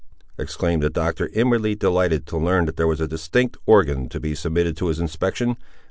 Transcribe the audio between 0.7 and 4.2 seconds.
the Doctor, inwardly delighted to learn there was a distinct organ to